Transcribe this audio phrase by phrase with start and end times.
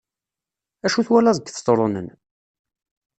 [0.85, 2.07] Acu twalaḍ deg Ibetṛunen?